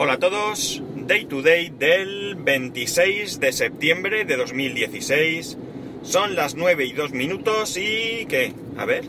[0.00, 5.58] Hola a todos, Day to Day del 26 de septiembre de 2016.
[6.02, 8.24] Son las 9 y 2 minutos y...
[8.26, 8.54] ¿qué?
[8.76, 9.06] A ver.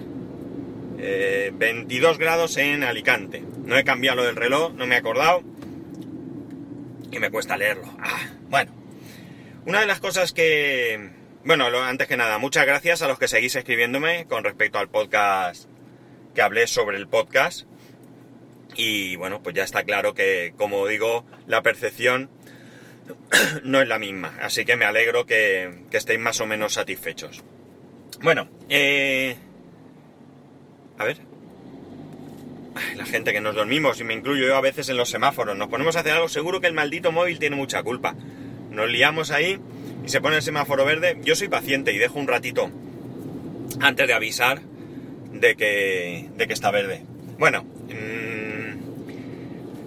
[0.97, 3.43] Eh, 22 grados en Alicante.
[3.65, 5.43] No he cambiado lo del reloj, no me he acordado.
[7.11, 7.85] Y me cuesta leerlo.
[7.99, 8.71] Ah, bueno.
[9.67, 11.11] Una de las cosas que...
[11.45, 15.69] Bueno, antes que nada, muchas gracias a los que seguís escribiéndome con respecto al podcast
[16.33, 17.68] que hablé sobre el podcast
[18.79, 22.29] y bueno, pues ya está claro que, como digo, la percepción
[23.65, 24.37] no es la misma.
[24.41, 27.43] Así que me alegro que, estéis más o menos satisfechos.
[28.21, 29.35] Bueno, eh...
[30.97, 31.17] A ver.
[32.95, 35.67] La gente que nos dormimos, y me incluyo yo a veces en los semáforos, nos
[35.67, 38.15] ponemos a hacer algo, seguro que el maldito móvil tiene mucha culpa.
[38.69, 39.59] Nos liamos ahí
[40.05, 41.19] y se pone el semáforo verde.
[41.21, 42.71] Yo soy paciente y dejo un ratito
[43.81, 44.61] antes de avisar
[45.33, 47.03] de que, de que está verde.
[47.37, 47.65] Bueno,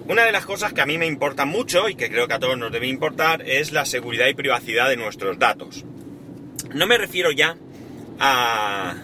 [0.07, 2.39] una de las cosas que a mí me importa mucho y que creo que a
[2.39, 5.85] todos nos debe importar es la seguridad y privacidad de nuestros datos.
[6.73, 7.55] No me refiero ya
[8.19, 8.95] a,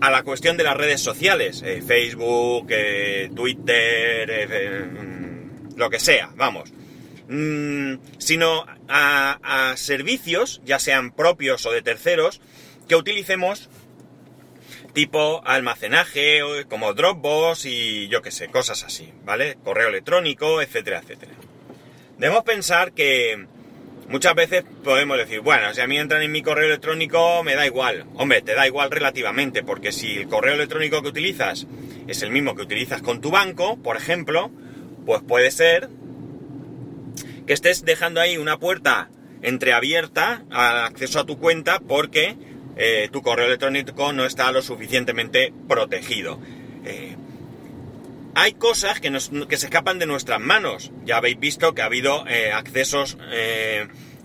[0.00, 6.00] a la cuestión de las redes sociales, eh, Facebook, eh, Twitter, eh, mm, lo que
[6.00, 6.72] sea, vamos,
[7.28, 12.40] mm, sino a, a servicios, ya sean propios o de terceros,
[12.88, 13.70] que utilicemos
[14.92, 19.56] tipo almacenaje como Dropbox y yo qué sé, cosas así, ¿vale?
[19.64, 21.32] Correo electrónico, etcétera, etcétera.
[22.18, 23.46] Debemos pensar que
[24.08, 27.66] muchas veces podemos decir, bueno, si a mí entran en mi correo electrónico me da
[27.66, 28.04] igual.
[28.14, 31.66] Hombre, te da igual relativamente, porque si el correo electrónico que utilizas
[32.08, 34.50] es el mismo que utilizas con tu banco, por ejemplo,
[35.06, 35.88] pues puede ser
[37.46, 39.10] que estés dejando ahí una puerta
[39.42, 42.36] entreabierta al acceso a tu cuenta porque
[42.82, 46.40] eh, tu correo electrónico no está lo suficientemente protegido.
[46.86, 47.14] Eh,
[48.34, 50.90] hay cosas que, se escapan de nuestras manos.
[51.04, 53.18] Ya habéis visto que ha habido eh, accesos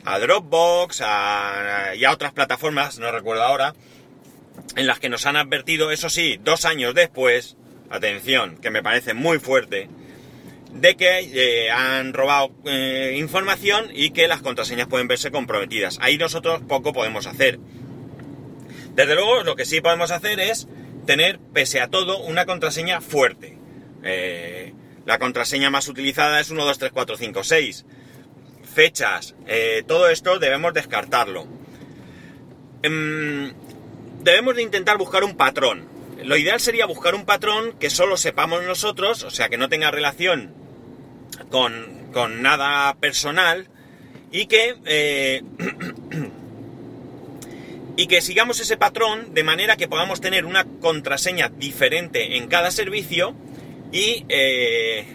[0.06, 3.76] a Dropbox y a otras plataformas, no recuerdo ahora,
[4.78, 7.58] en las que nos han advertido, eso sí, dos años después,
[7.90, 9.90] atención, que me parece muy fuerte,
[10.72, 12.54] de que han robado
[13.16, 15.98] información y que las contraseñas pueden verse comprometidas.
[16.00, 17.60] Ahí nosotros poco podemos hacer.
[18.96, 20.68] Desde luego, lo que sí podemos hacer es
[21.06, 23.58] tener, pese a todo, una contraseña fuerte.
[24.04, 24.74] Eh,
[25.06, 27.86] la contraseña más utilizada es 123456.
[28.64, 31.46] Fechas, eh, todo esto debemos descartarlo.
[32.84, 33.54] Em,
[34.24, 35.88] debemos de intentar buscar un patrón.
[36.24, 39.92] Lo ideal sería buscar un patrón que solo sepamos nosotros, o sea, que no tenga
[39.92, 40.54] relación
[41.52, 43.68] con, con nada personal
[44.32, 45.44] y que eh,
[47.98, 52.72] y que sigamos ese patrón de manera que podamos tener una contraseña diferente en cada
[52.72, 53.36] servicio
[53.92, 55.06] y eh,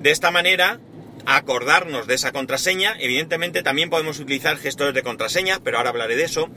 [0.00, 0.80] de esta manera
[1.26, 2.96] acordarnos de esa contraseña.
[2.98, 6.48] Evidentemente también podemos utilizar gestores de contraseñas, pero ahora hablaré de eso.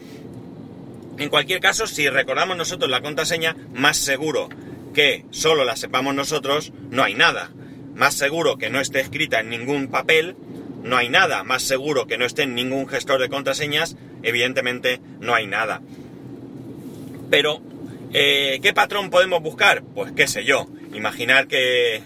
[1.17, 4.49] En cualquier caso, si recordamos nosotros la contraseña, más seguro
[4.93, 7.51] que solo la sepamos nosotros, no hay nada.
[7.93, 10.35] Más seguro que no esté escrita en ningún papel,
[10.81, 11.43] no hay nada.
[11.43, 15.81] Más seguro que no esté en ningún gestor de contraseñas, evidentemente no hay nada.
[17.29, 17.61] Pero,
[18.13, 19.83] eh, ¿qué patrón podemos buscar?
[19.83, 22.01] Pues qué sé yo, imaginar que,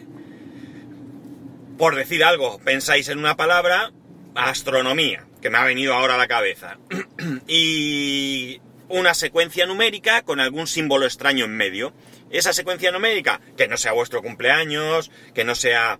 [1.77, 3.91] por decir algo, pensáis en una palabra,
[4.35, 6.77] astronomía, que me ha venido ahora a la cabeza,
[7.47, 11.93] y una secuencia numérica con algún símbolo extraño en medio.
[12.29, 15.99] Esa secuencia numérica, que no sea vuestro cumpleaños, que no sea...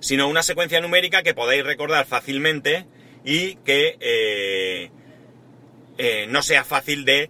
[0.00, 2.86] sino una secuencia numérica que podáis recordar fácilmente
[3.24, 4.90] y que eh,
[5.98, 7.28] eh, no sea fácil de,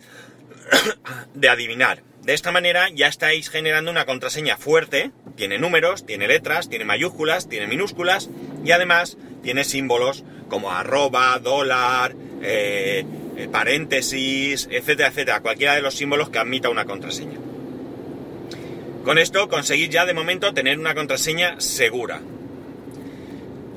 [1.34, 2.02] de adivinar.
[2.22, 7.48] De esta manera ya estáis generando una contraseña fuerte, tiene números, tiene letras, tiene mayúsculas,
[7.48, 8.28] tiene minúsculas
[8.64, 13.04] y además tiene símbolos como arroba, dólar, eh,
[13.50, 17.38] paréntesis, etcétera, etcétera, cualquiera de los símbolos que admita una contraseña.
[19.04, 22.20] Con esto conseguís ya de momento tener una contraseña segura.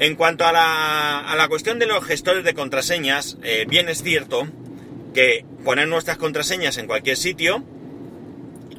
[0.04, 4.46] En cuanto a la, cuestión de los gestores de contraseñas, eh, bien es cierto
[5.14, 7.64] que poner nuestras contraseñas en cualquier sitio,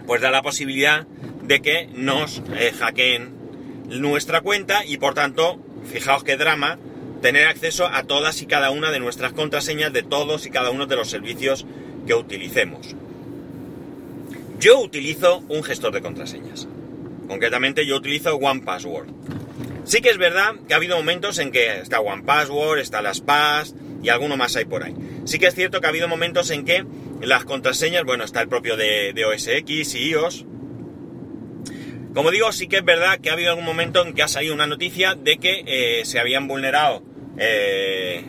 [0.06, 1.06] pues da la posibilidad
[1.42, 3.32] de que nos eh, hackeen
[3.88, 5.58] nuestra cuenta y por tanto,
[5.90, 6.78] fijaos qué drama,
[7.22, 10.84] tener acceso a todas y cada una de nuestras contraseñas de todos y cada uno
[10.84, 11.64] de los servicios
[12.06, 12.94] que utilicemos.
[14.60, 16.68] Yo utilizo un gestor de contraseñas.
[17.28, 19.08] Concretamente yo utilizo OnePassword.
[19.84, 24.08] Sí que es verdad que ha habido momentos en que está OnePassword, está LastPass y
[24.08, 24.94] alguno más hay por ahí.
[25.26, 26.84] Sí que es cierto que ha habido momentos en que
[27.20, 30.46] las contraseñas, bueno, está el propio de, OS X y iOS,
[32.14, 34.54] Como digo, sí que es verdad que ha habido algún momento en que ha salido
[34.54, 37.02] una noticia de que eh, se habían vulnerado
[37.38, 38.24] eh,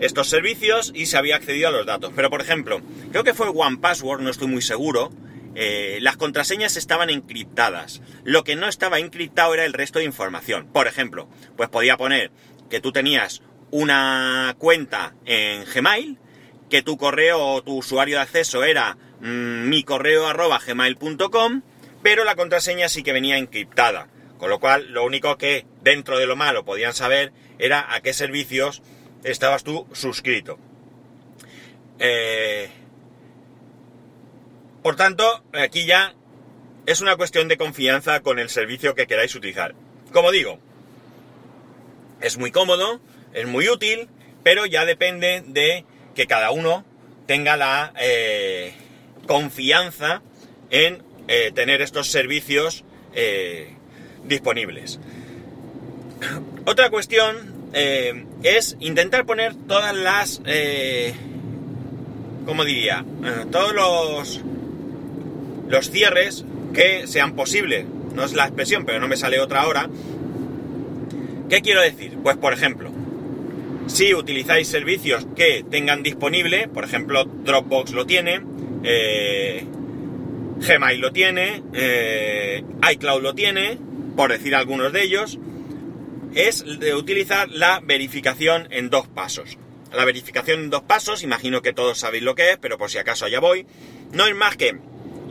[0.00, 2.12] estos servicios y se había accedido a los datos.
[2.14, 5.10] Pero por ejemplo, creo que fue One Password, no estoy muy seguro,
[5.54, 8.02] eh, las contraseñas estaban encriptadas.
[8.24, 10.66] Lo que no estaba encriptado era el resto de información.
[10.72, 12.30] Por ejemplo, pues podía poner
[12.70, 16.18] que tú tenías una cuenta en Gmail,
[16.70, 20.24] que tu correo o tu usuario de acceso era mm, mi correo
[20.66, 21.62] gmail.com,
[22.02, 24.08] pero la contraseña sí que venía encriptada.
[24.38, 28.12] Con lo cual, lo único que dentro de lo malo podían saber era a qué
[28.12, 28.82] servicios
[29.22, 30.58] estabas tú suscrito.
[31.98, 32.70] Eh,
[34.84, 36.14] por tanto, aquí ya
[36.84, 39.74] es una cuestión de confianza con el servicio que queráis utilizar.
[40.12, 40.58] Como digo,
[42.20, 43.00] es muy cómodo,
[43.32, 44.10] es muy útil,
[44.42, 46.84] pero ya depende de que cada uno
[47.26, 48.74] tenga la eh,
[49.26, 50.20] confianza
[50.68, 52.84] en eh, tener estos servicios
[53.14, 53.70] eh,
[54.24, 55.00] disponibles.
[56.66, 60.42] Otra cuestión es intentar poner todas las,
[62.44, 63.04] ¿cómo diría?
[63.50, 64.40] todos los
[65.68, 67.86] los cierres que sean posibles.
[68.14, 69.88] No es la expresión, pero no me sale otra ahora.
[71.48, 72.16] ¿Qué quiero decir?
[72.22, 72.90] Pues por ejemplo,
[73.86, 78.40] si utilizáis servicios que tengan disponible, por ejemplo Dropbox lo tiene,
[78.82, 79.64] eh,
[80.58, 83.78] Gmail lo tiene, eh, iCloud lo tiene,
[84.16, 85.38] por decir algunos de ellos,
[86.34, 89.58] es de utilizar la verificación en dos pasos.
[89.92, 92.98] La verificación en dos pasos, imagino que todos sabéis lo que es, pero por si
[92.98, 93.66] acaso allá voy,
[94.12, 94.78] no es más que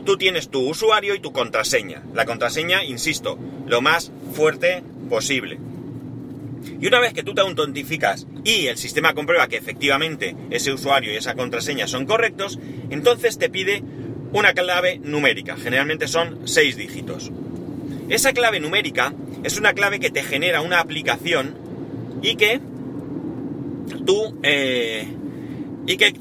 [0.04, 2.02] tú tienes tu usuario y tu contraseña.
[2.14, 5.58] La contraseña, insisto, lo más fuerte posible.
[6.80, 11.12] Y una vez que tú te autentificas y el sistema comprueba que efectivamente ese usuario
[11.12, 12.58] y esa contraseña son correctos,
[12.90, 13.82] entonces te pide
[14.32, 15.56] una clave numérica.
[15.56, 17.30] Generalmente son seis dígitos.
[18.08, 19.14] Esa clave numérica
[19.44, 21.54] es una clave que te genera una aplicación
[22.22, 22.60] y que
[24.04, 25.06] tú eh,
[25.86, 26.12] y que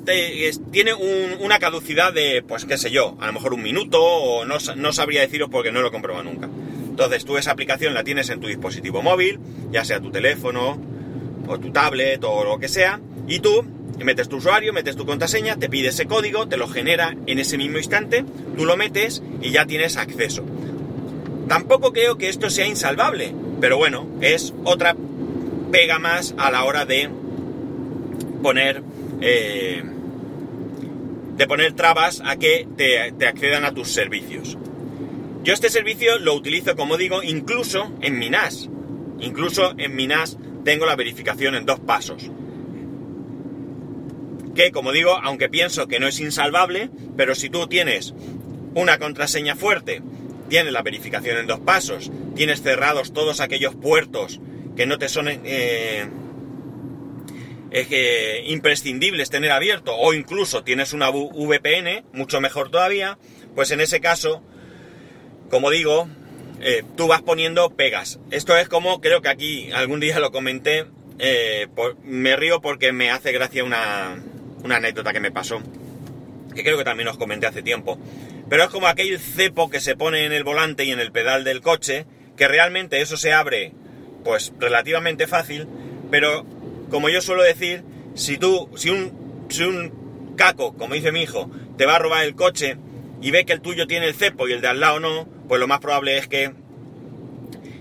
[0.71, 4.57] tiene una caducidad de, pues qué sé yo, a lo mejor un minuto o no,
[4.75, 6.49] no sabría deciros porque no lo he nunca.
[6.89, 9.39] Entonces tú esa aplicación la tienes en tu dispositivo móvil,
[9.71, 10.77] ya sea tu teléfono
[11.47, 13.65] o tu tablet o lo que sea, y tú
[14.03, 17.57] metes tu usuario, metes tu contraseña, te pide ese código, te lo genera en ese
[17.57, 18.25] mismo instante,
[18.57, 20.43] tú lo metes y ya tienes acceso.
[21.47, 24.95] Tampoco creo que esto sea insalvable, pero bueno, es otra
[25.71, 27.09] pega más a la hora de
[28.41, 28.83] poner
[29.21, 29.83] eh,
[31.35, 34.57] de poner trabas a que te, accedan a tus servicios.
[35.43, 38.69] Yo este servicio lo utilizo, como digo, incluso en mi NAS.
[39.19, 42.29] Incluso en mi NAS tengo la verificación en dos pasos.
[44.55, 48.13] Que, como digo, aunque pienso que no es insalvable, pero si tú tienes
[48.75, 50.01] una contraseña fuerte,
[50.49, 54.39] tienes la verificación en dos pasos, tienes cerrados todos aquellos puertos
[54.75, 56.05] que no te son eh,
[57.73, 63.17] es que imprescindible tener abierto o incluso tienes una VPN, mucho mejor todavía,
[63.55, 64.43] pues en ese caso,
[65.49, 66.07] como digo,
[66.61, 68.19] eh, tú vas poniendo pegas.
[68.29, 70.85] Esto es como, creo que aquí algún día lo comenté,
[71.17, 71.67] eh,
[72.03, 74.23] me río porque me hace gracia una,
[74.63, 75.61] una anécdota que me pasó,
[76.53, 77.97] que creo que también os comenté hace tiempo.
[78.49, 81.43] Pero es como aquel cepo que se pone en el volante y en el pedal
[81.43, 82.05] del coche,
[82.37, 83.71] que realmente eso se abre
[84.23, 85.67] pues relativamente fácil,
[86.11, 86.45] pero
[86.93, 87.83] como yo suelo decir,
[88.13, 92.23] si tú, si un, si un caco, como dice mi hijo, te va a robar
[92.23, 92.77] el coche
[93.19, 95.59] y ve que el tuyo tiene el cepo y el de al lado no, pues
[95.59, 96.53] lo más probable es que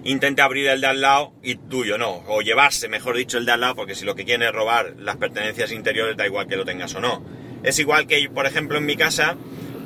[0.04, 3.52] intente abrir el de al lado y tuyo no, o llevarse, mejor dicho, el de
[3.52, 6.56] al lado, porque si lo que quiere es robar las pertenencias interiores, da igual que
[6.56, 7.22] lo tengas o no.
[7.62, 9.36] Es igual que, por ejemplo, en mi casa,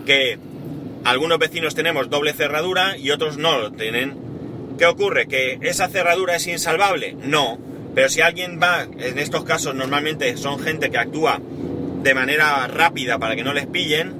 [0.06, 0.38] que
[1.02, 4.16] algunos vecinos tenemos doble cerradura y otros no lo tienen.
[4.78, 5.26] ¿Qué ocurre?
[5.26, 7.16] ¿Que esa cerradura es insalvable?
[7.20, 7.58] No,
[7.96, 11.40] pero si alguien va, en estos casos normalmente son gente que actúa
[12.02, 14.12] de manera rápida para que no les pillen,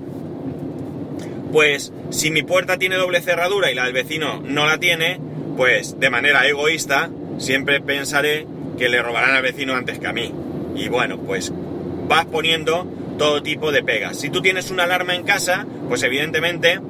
[1.52, 5.20] pues si mi puerta tiene doble cerradura y la del vecino no la tiene,
[5.58, 8.46] pues de manera egoísta siempre pensaré
[8.78, 10.32] que le robarán al vecino antes que a mí.
[10.74, 11.52] Y bueno, pues
[12.08, 14.18] vas poniendo todo tipo de pegas.
[14.18, 16.80] Si tú tienes una alarma en casa, pues evidentemente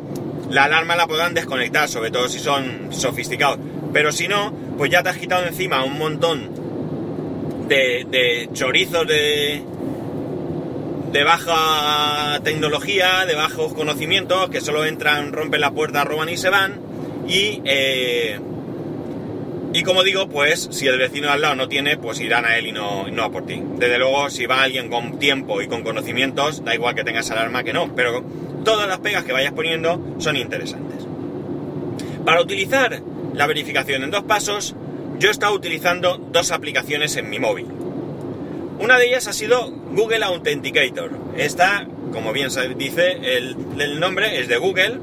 [0.50, 3.58] la alarma la podrán desconectar, sobre todo si son sofisticados.
[3.92, 6.55] Pero si no, pues ya te has quitado encima un montón
[7.68, 9.62] de, chorizos de,
[11.12, 16.50] de baja tecnología, de bajos conocimientos, que solo entran, rompen la puerta, roban y se
[16.50, 16.80] van.
[17.28, 18.38] Y, eh,
[19.72, 22.68] y como digo, pues si el vecino al lado no tiene, pues irán a él
[22.68, 23.62] y no, no a por ti.
[23.76, 27.62] Desde luego, si va alguien con tiempo y con conocimientos, da igual que tengas alarma
[27.62, 28.24] que no, pero
[28.64, 31.06] todas las pegas que vayas poniendo son interesantes.
[32.24, 33.02] Para utilizar
[33.34, 34.74] la verificación en dos pasos,
[35.18, 37.66] yo he estado utilizando dos aplicaciones en mi móvil.
[38.78, 41.10] Una de ellas ha sido Google Authenticator.
[41.36, 44.98] Esta, como bien se dice, el, nombre es de Google,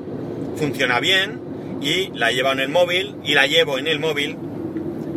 [0.55, 1.39] funciona bien
[1.81, 4.37] y la llevo en el móvil y la llevo en el móvil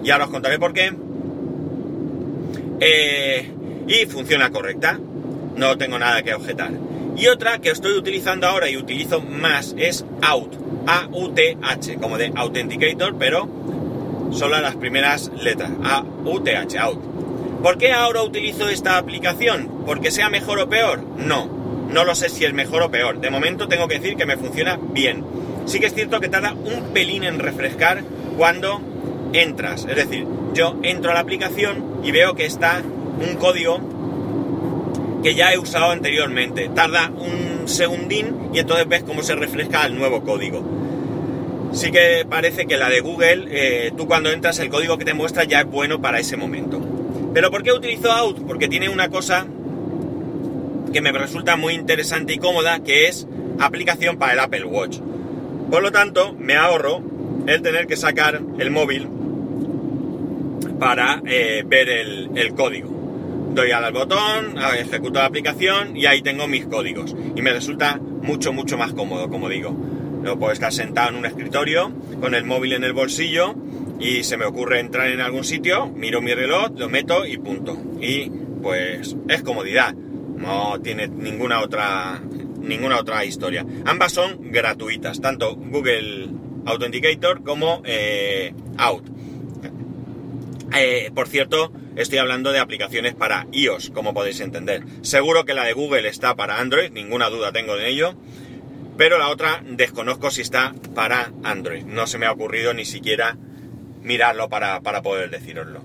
[0.03, 0.93] y ahora os contaré por qué.
[2.81, 3.51] Eh,
[3.87, 4.99] y funciona correcta,
[5.57, 6.71] no tengo nada que objetar.
[7.17, 10.55] Y otra que estoy utilizando ahora y utilizo más es Out,
[10.87, 13.49] A-U-T-H, como de Authenticator, pero
[14.33, 17.01] solo las primeras letras, A-U-T-H, Out.
[17.63, 19.83] ¿Por qué ahora utilizo esta aplicación?
[19.87, 21.03] ¿Porque sea mejor o peor?
[21.17, 21.47] No,
[21.91, 23.21] no lo sé si es mejor o peor.
[23.21, 25.25] De momento tengo que decir que me funciona bien.
[25.67, 28.05] Sí que es cierto que tarda un pelín en refrescar
[28.37, 28.81] cuando
[29.33, 29.87] entras.
[29.89, 32.83] Es decir, yo entro a la aplicación y veo que está
[33.21, 33.81] un código
[35.23, 36.71] que ya he usado anteriormente.
[36.75, 40.63] Tarda un segundín y entonces ves cómo se refresca el nuevo código.
[41.77, 45.13] Sí que parece que la de Google, eh, tú cuando entras el código que te
[45.13, 46.81] muestra ya es bueno para ese momento.
[47.35, 48.47] Pero ¿por qué utilizo Out?
[48.47, 49.47] Porque tiene una cosa
[50.91, 53.29] que me resulta muy interesante y cómoda, que es
[53.59, 55.01] aplicación para el Apple Watch.
[55.71, 57.03] Por lo tanto, me ahorro
[57.47, 59.07] el tener que sacar el móvil
[60.81, 62.89] para eh, ver el, código.
[63.55, 67.15] Doy al botón, ejecuto la aplicación y ahí tengo mis códigos.
[67.35, 69.77] Y me resulta mucho, mucho más cómodo, como digo.
[70.27, 73.55] No puedo estar sentado en un escritorio con el móvil en el bolsillo
[74.01, 77.79] y se me ocurre entrar en algún sitio, miro mi reloj, lo meto y punto.
[78.01, 78.29] Y
[78.61, 79.95] pues es comodidad.
[79.95, 82.21] No tiene ninguna otra
[82.59, 83.65] ninguna otra historia.
[83.85, 86.29] Ambas son gratuitas, tanto Google
[86.65, 89.05] Authenticator como eh, Out.
[90.77, 94.83] Eh, por cierto, estoy hablando de aplicaciones para iOS, como podéis entender.
[95.03, 98.17] Seguro que la de Google está para Android, ninguna duda tengo de ello.
[98.97, 101.85] Pero la otra desconozco si está para Android.
[101.85, 103.37] No se me ha ocurrido ni siquiera
[104.03, 105.83] mirarlo para, poder deciroslo.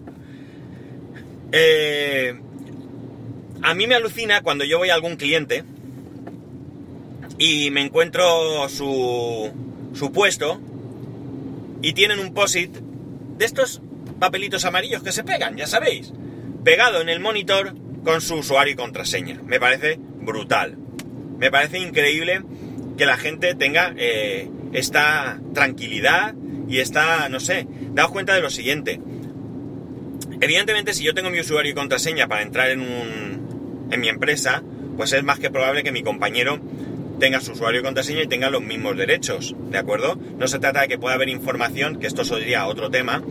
[1.52, 2.40] Eh,
[3.62, 5.64] a mí me alucina cuando yo voy a algún cliente
[7.38, 9.52] y me encuentro su,
[9.94, 10.62] su puesto
[11.82, 12.72] y tienen un POSIT
[13.38, 13.82] de estos
[14.20, 16.14] papelitos amarillos que se pegan, ya sabéis,
[16.64, 19.42] pegado en el monitor con su usuario y contraseña.
[19.44, 20.78] Me parece brutal.
[21.38, 22.44] Me parece increíble
[23.02, 26.36] que la gente tenga eh, esta tranquilidad
[26.70, 27.66] y esta, no sé,
[27.96, 29.02] daos cuenta de lo siguiente.
[30.40, 34.62] Evidentemente, si yo tengo mi usuario y contraseña para entrar en un, en mi empresa,
[34.98, 36.60] pues es más que probable que mi compañero
[37.20, 40.20] tenga su usuario y contraseña y tenga los mismos derechos, ¿de acuerdo?
[40.38, 43.24] No se trata de que pueda haber información, que esto sería otro tema,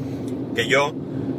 [0.56, 0.92] que yo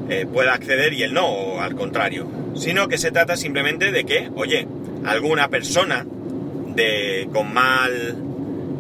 [0.10, 2.32] eh, pueda acceder y él no, o al contrario.
[2.56, 4.70] Sino que se trata simplemente de que, oye,
[5.04, 6.06] alguna persona
[6.76, 8.18] de, con, mal,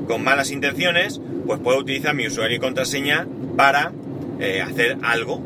[0.07, 3.91] con malas intenciones, pues puede utilizar mi usuario y contraseña para
[4.39, 5.41] eh, hacer algo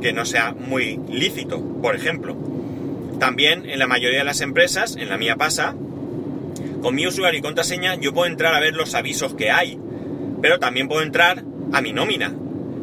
[0.00, 2.36] que no sea muy lícito, por ejemplo.
[3.18, 5.74] También en la mayoría de las empresas, en la mía pasa,
[6.82, 9.78] con mi usuario y contraseña yo puedo entrar a ver los avisos que hay,
[10.40, 12.34] pero también puedo entrar a mi nómina.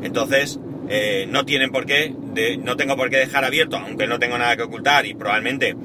[0.01, 2.15] Entonces, eh, no tienen por qué,
[2.63, 5.75] no tengo por qué dejar abierto, aunque no tengo nada que ocultar y probablemente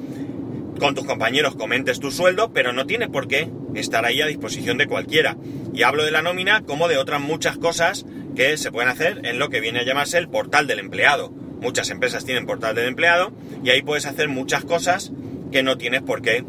[0.79, 4.77] con tus compañeros comentes tu sueldo, pero no tiene por qué estar ahí a disposición
[4.77, 5.37] de cualquiera.
[5.73, 8.05] Y hablo de la nómina como de otras muchas cosas
[8.35, 11.29] que se pueden hacer en lo que viene a llamarse el portal del empleado.
[11.61, 13.31] Muchas empresas tienen portal del empleado
[13.63, 15.11] y ahí puedes hacer muchas cosas
[15.51, 16.43] que no tienes por qué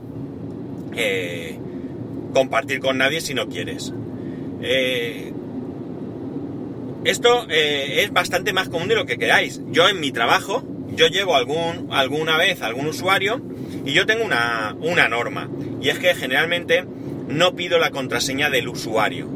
[0.96, 1.58] eh,
[2.32, 3.92] compartir con nadie si no quieres.
[4.62, 5.32] Eh,
[7.04, 9.60] esto eh, es bastante más común de lo que queráis.
[9.70, 10.64] Yo en mi trabajo,
[10.96, 13.40] yo llevo algún, alguna vez algún usuario
[13.86, 15.48] y yo tengo una, una norma.
[15.80, 16.84] Y es que generalmente
[17.28, 19.28] no pido la contraseña del usuario.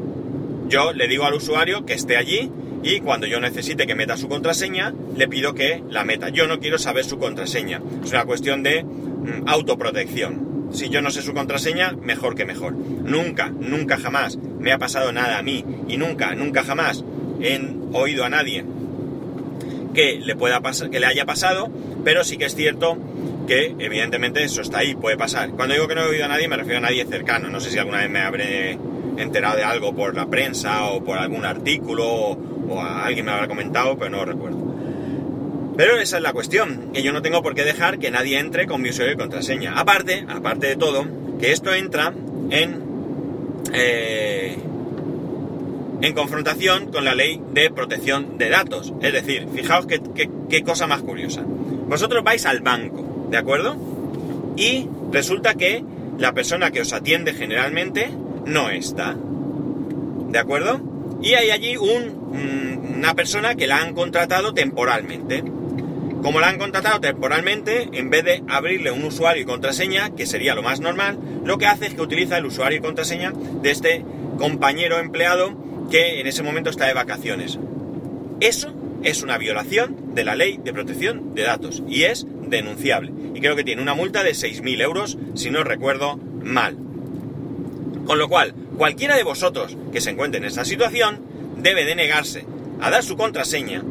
[0.68, 2.50] Yo le digo al usuario que esté allí
[2.82, 6.30] y cuando yo necesite que meta su contraseña, le pido que la meta.
[6.30, 7.80] Yo no quiero saber su contraseña.
[8.02, 10.68] Es una cuestión de mm, autoprotección.
[10.72, 12.72] Si yo no sé su contraseña, mejor que mejor.
[12.74, 17.04] Nunca, nunca jamás me ha pasado nada a mí y nunca, nunca jamás
[17.40, 17.60] he
[17.92, 18.64] oído a nadie
[19.94, 21.68] que le pueda pasar, que le haya pasado,
[22.04, 22.96] pero sí que es cierto
[23.50, 25.50] que evidentemente eso está ahí, puede pasar.
[25.50, 27.72] Cuando digo que no he oído a nadie me refiero a nadie cercano, no sé
[27.72, 28.78] si alguna vez me habré
[29.16, 33.98] enterado de algo por la prensa o por algún artículo o, alguien me habrá comentado,
[33.98, 35.74] pero no recuerdo.
[35.76, 38.68] Pero esa es la cuestión, que yo no tengo por qué dejar que nadie entre
[38.68, 39.74] con mi usuario y contraseña.
[39.76, 41.04] Aparte, aparte de todo,
[41.40, 42.14] que esto entra
[42.50, 42.84] en
[43.72, 44.56] eh,
[46.02, 48.92] en confrontación con la ley de protección de datos.
[49.02, 51.42] Es decir, fijaos qué, cosa más curiosa.
[51.44, 53.76] Vosotros vais al banco, ¿de acuerdo?
[54.56, 55.84] Y resulta que
[56.18, 58.10] la persona que os atiende generalmente
[58.46, 59.16] no está.
[60.28, 60.90] ¿De acuerdo?
[61.22, 65.44] y hay allí un, mm, una persona que la han contratado temporalmente.
[66.22, 70.54] Como la han contratado temporalmente, en vez de abrirle un usuario y contraseña, que sería
[70.54, 73.32] lo más normal, lo que hace es que utiliza el usuario y contraseña
[73.62, 74.04] de este
[74.38, 75.54] compañero empleado
[75.90, 77.58] que en ese momento está de vacaciones.
[78.40, 83.12] Eso es una violación de la ley de protección de datos y es denunciable.
[83.34, 86.76] Y creo que tiene una multa de 6.000 euros, si no recuerdo mal.
[88.04, 91.20] Con lo cual, cualquiera de vosotros que se encuentre en esta situación
[91.58, 92.44] debe de negarse
[92.80, 93.82] a dar su contraseña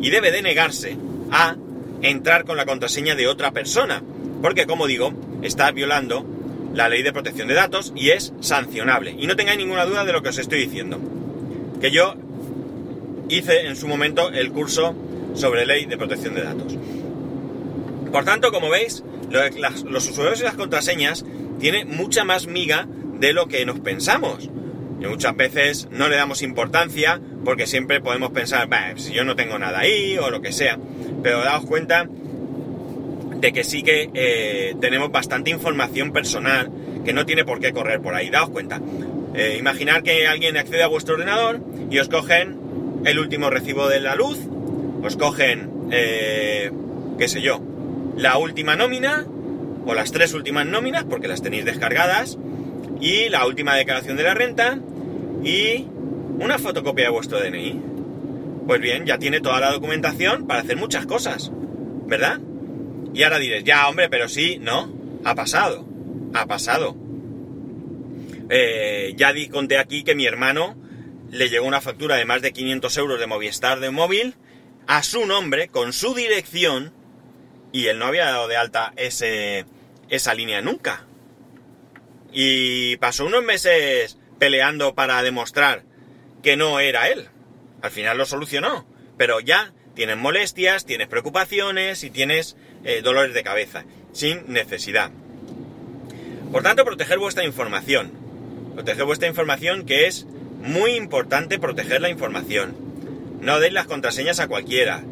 [0.00, 0.96] y debe de negarse
[1.30, 1.56] a
[2.02, 4.02] entrar con la contraseña de otra persona.
[4.42, 6.24] Porque, como digo, está violando
[6.74, 9.16] la ley de protección de datos y es sancionable.
[9.18, 11.00] Y no tengáis ninguna duda de lo que os estoy diciendo.
[11.80, 12.14] Que yo
[13.28, 14.94] hice en su momento el curso
[15.34, 16.76] sobre ley de protección de datos.
[18.10, 21.24] Por tanto, como veis, los usuarios y las contraseñas
[21.58, 22.86] tienen mucha más miga
[23.18, 24.50] de lo que nos pensamos.
[25.00, 29.58] Y muchas veces no le damos importancia porque siempre podemos pensar, si yo no tengo
[29.58, 30.78] nada ahí o lo que sea.
[31.22, 36.70] Pero daos cuenta de que sí que eh, tenemos bastante información personal
[37.04, 38.30] que no tiene por qué correr por ahí.
[38.30, 38.80] Daos cuenta.
[39.34, 42.65] Eh, imaginar que alguien accede a vuestro ordenador y os cogen
[43.04, 44.38] el último recibo de la luz,
[45.02, 46.70] os cogen, eh,
[47.18, 47.60] qué sé yo,
[48.16, 49.26] la última nómina
[49.86, 52.38] o las tres últimas nóminas porque las tenéis descargadas
[53.00, 54.78] y la última declaración de la renta
[55.44, 55.86] y
[56.38, 57.80] una fotocopia de vuestro DNI.
[58.66, 61.52] Pues bien, ya tiene toda la documentación para hacer muchas cosas,
[62.06, 62.40] ¿verdad?
[63.14, 64.92] Y ahora diréis, ya hombre, pero sí, no,
[65.24, 65.86] ha pasado,
[66.34, 66.96] ha pasado.
[68.48, 70.76] Eh, ya di, conté aquí que mi hermano
[71.30, 74.34] le llegó una factura de más de 500 euros de Movistar de móvil
[74.86, 76.92] a su nombre, con su dirección,
[77.72, 79.66] y él no había dado de alta ese,
[80.08, 81.06] esa línea nunca.
[82.32, 85.84] Y pasó unos meses peleando para demostrar
[86.42, 87.28] que no era él.
[87.82, 93.42] Al final lo solucionó, pero ya tienes molestias, tienes preocupaciones y tienes eh, dolores de
[93.42, 95.10] cabeza, sin necesidad.
[96.52, 98.12] Por tanto, proteger vuestra información.
[98.74, 100.26] Proteger vuestra información que es
[100.66, 102.74] muy importante proteger la información.
[103.40, 105.02] No deis las contraseñas a cualquiera.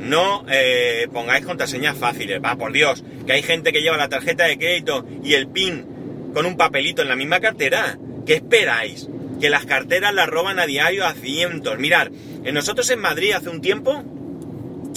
[0.00, 2.40] No eh, pongáis contraseñas fáciles.
[2.42, 6.30] Va, por Dios, que hay gente que lleva la tarjeta de crédito y el PIN
[6.32, 7.98] con un papelito en la misma cartera.
[8.24, 9.08] ¿Qué esperáis?
[9.40, 11.78] Que las carteras las roban a diario a cientos.
[11.78, 12.10] Mirar,
[12.52, 14.04] nosotros en Madrid hace un tiempo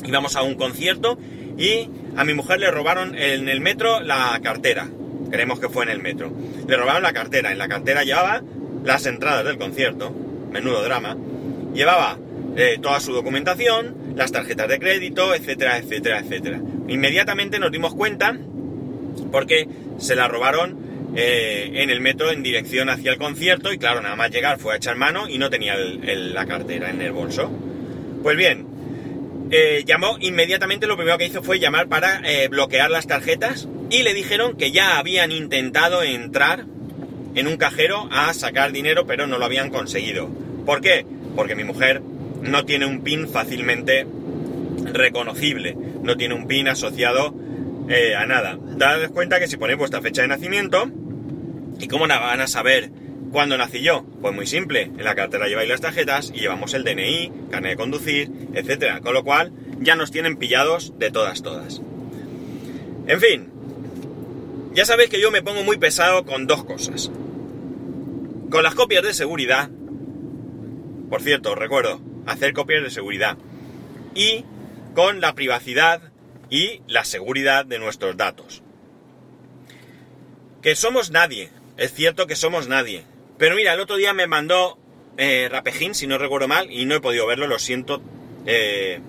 [0.05, 1.17] íbamos a un concierto
[1.57, 4.89] y a mi mujer le robaron en el metro la cartera.
[5.31, 6.31] Creemos que fue en el metro.
[6.67, 7.51] Le robaron la cartera.
[7.51, 8.43] En la cartera llevaba
[8.83, 10.13] las entradas del concierto,
[10.51, 11.17] menudo drama,
[11.73, 12.17] llevaba
[12.55, 16.61] eh, toda su documentación, las tarjetas de crédito, etcétera, etcétera, etcétera.
[16.87, 18.37] Inmediatamente nos dimos cuenta
[19.31, 19.67] porque
[19.97, 20.77] se la robaron
[21.15, 24.73] eh, en el metro en dirección hacia el concierto y claro, nada más llegar fue
[24.73, 27.51] a echar mano y no tenía la cartera en el bolso.
[28.21, 28.67] Pues bien,
[29.49, 34.13] eh, llamó inmediatamente, lo primero que hizo fue llamar para bloquear las tarjetas y le
[34.13, 36.65] dijeron que ya habían intentado entrar
[37.35, 40.29] en un cajero a sacar dinero, pero no lo habían conseguido.
[40.65, 41.05] ¿Por qué?
[41.35, 42.01] Porque mi mujer
[42.41, 44.05] no tiene un PIN fácilmente
[44.91, 47.33] reconocible, no tiene un PIN asociado
[47.89, 48.57] eh, a nada.
[48.61, 50.89] Dad cuenta que si ponéis vuestra fecha de nacimiento,
[51.79, 52.91] ¿y cómo van a saber
[53.31, 54.05] cuándo nací yo?
[54.21, 57.77] Pues muy simple, en la cartera lleváis las tarjetas y llevamos el DNI, carnet de
[57.77, 59.01] conducir, etcétera.
[59.01, 61.81] Con lo cual, ya nos tienen pillados de todas, todas.
[63.07, 63.49] En fin,
[64.73, 67.11] ya sabéis que yo me pongo muy pesado con dos cosas.
[68.53, 69.67] Con las copias de seguridad,
[71.09, 73.35] por cierto, recuerdo, hacer copias de seguridad.
[74.13, 74.45] Y
[74.93, 76.11] con la privacidad
[76.51, 78.61] y la seguridad de nuestros datos.
[80.61, 83.05] Que somos nadie, es cierto que somos nadie.
[83.39, 84.77] Pero mira, el otro día me mandó
[85.17, 88.03] eh, Rapejín, si no recuerdo mal, y no he podido verlo, lo siento.
[88.45, 88.99] Eh,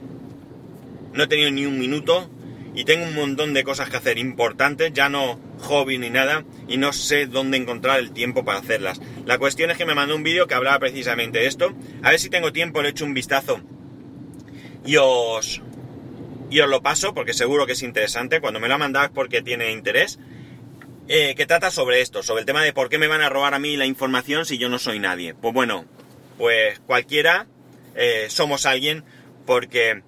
[1.13, 2.31] no he tenido ni un minuto
[2.75, 6.77] y tengo un montón de cosas que hacer importantes, ya no hobby ni nada, y
[6.77, 9.01] no sé dónde encontrar el tiempo para hacerlas.
[9.27, 11.73] La cuestión es que me mandó un vídeo que hablaba precisamente de esto.
[12.03, 13.61] A ver si tengo tiempo, le echo un vistazo
[14.85, 15.63] y os,
[16.51, 18.41] y os lo paso, porque seguro que es interesante.
[18.41, 20.19] Cuando me lo mandáis porque tiene interés.
[21.07, 23.53] Eh, que trata sobre esto, sobre el tema de por qué me van a robar
[23.53, 25.35] a mí la información si yo no soy nadie.
[25.35, 25.85] Pues bueno,
[26.39, 27.47] pues cualquiera
[27.95, 29.05] eh, somos alguien
[29.45, 30.03] porque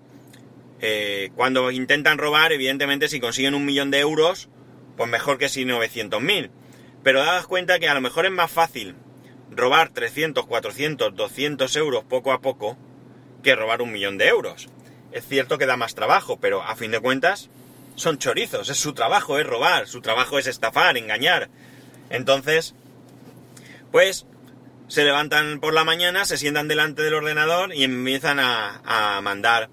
[0.81, 4.49] eh, cuando intentan robar, evidentemente si consiguen un millón de euros,
[4.97, 6.51] pues mejor que si 900.000.
[7.03, 8.97] Pero dadas cuenta que a lo mejor es más fácil
[9.51, 12.77] robar 300, 400, 200 euros poco a poco
[13.43, 14.69] que robar un millón de euros.
[15.13, 17.49] Es cierto que da más trabajo, pero a fin de cuentas
[17.95, 21.49] son chorizos, es su trabajo, es robar, su trabajo es estafar, engañar.
[22.11, 22.75] Entonces,
[23.91, 24.27] pues
[24.89, 29.69] se levantan por la mañana, se sientan delante del ordenador y empiezan a, a mandar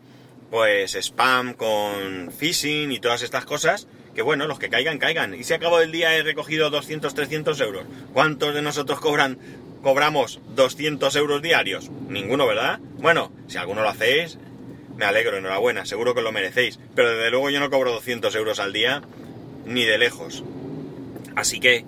[0.49, 5.33] pues spam con phishing y todas estas cosas, que bueno, los que caigan, caigan.
[5.33, 7.85] Y si acabo del día he recogido 200, 300 euros.
[8.13, 9.37] ¿Cuántos de nosotros cobran,
[9.81, 11.89] cobramos 200 euros diarios?
[12.07, 12.79] Ninguno, ¿verdad?
[12.99, 14.37] Bueno, si alguno lo hacéis,
[14.97, 16.79] me alegro, enhorabuena, seguro que lo merecéis.
[16.95, 19.01] Pero desde luego yo no cobro 200 euros al día,
[19.65, 20.43] ni de lejos.
[21.35, 21.83] Así que,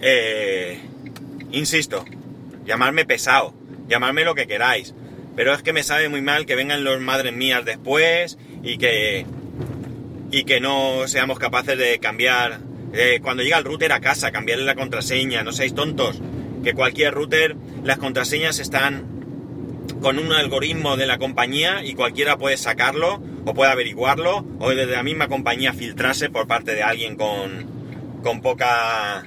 [0.00, 0.80] eh,
[1.50, 2.04] insisto,
[2.64, 3.54] llamarme pesado,
[3.88, 4.94] llamarme lo que queráis.
[5.36, 9.26] Pero es que me sabe muy mal que vengan los madres mías después y que
[10.34, 12.58] y que no seamos capaces de cambiar
[12.92, 16.20] eh, cuando llega el router a casa, cambiarle la contraseña, no seáis tontos,
[16.64, 19.04] que cualquier router, las contraseñas están
[20.00, 24.90] con un algoritmo de la compañía y cualquiera puede sacarlo o puede averiguarlo o desde
[24.90, 29.24] la misma compañía filtrarse por parte de alguien con, con poca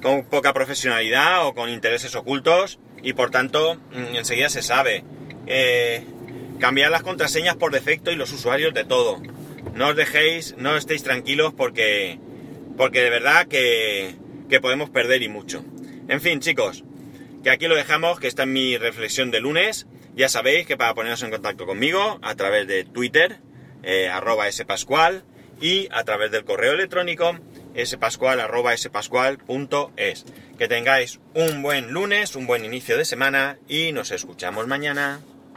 [0.00, 5.02] con poca profesionalidad o con intereses ocultos y por tanto mm, enseguida se sabe.
[5.48, 6.04] Eh,
[6.60, 9.20] cambiar las contraseñas por defecto y los usuarios de todo.
[9.74, 12.18] No os dejéis, no estéis tranquilos porque,
[12.76, 14.14] porque de verdad que,
[14.48, 15.64] que podemos perder y mucho.
[16.08, 16.84] En fin, chicos,
[17.42, 19.86] que aquí lo dejamos, que esta es mi reflexión de lunes.
[20.14, 23.40] Ya sabéis que para poneros en contacto conmigo a través de Twitter,
[23.82, 25.24] eh, arroba spascual,
[25.60, 27.38] y a través del correo electrónico
[27.84, 30.24] spascual arroba spascual.es.
[30.58, 35.20] Que tengáis un buen lunes, un buen inicio de semana y nos escuchamos mañana.